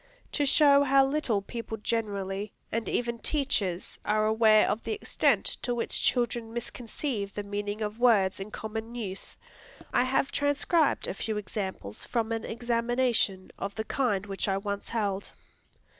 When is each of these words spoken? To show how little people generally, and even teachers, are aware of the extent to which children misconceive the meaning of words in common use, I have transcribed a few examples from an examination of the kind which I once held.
To 0.31 0.47
show 0.47 0.81
how 0.81 1.05
little 1.05 1.43
people 1.43 1.77
generally, 1.77 2.51
and 2.71 2.89
even 2.89 3.19
teachers, 3.19 3.99
are 4.03 4.25
aware 4.25 4.67
of 4.67 4.81
the 4.83 4.93
extent 4.93 5.45
to 5.61 5.75
which 5.75 6.01
children 6.01 6.51
misconceive 6.51 7.35
the 7.35 7.43
meaning 7.43 7.81
of 7.83 7.99
words 7.99 8.39
in 8.39 8.49
common 8.49 8.95
use, 8.95 9.37
I 9.93 10.05
have 10.05 10.31
transcribed 10.31 11.07
a 11.07 11.13
few 11.13 11.37
examples 11.37 12.03
from 12.03 12.31
an 12.31 12.43
examination 12.43 13.51
of 13.59 13.75
the 13.75 13.83
kind 13.85 14.25
which 14.25 14.47
I 14.47 14.57
once 14.57 14.89
held. 14.89 15.33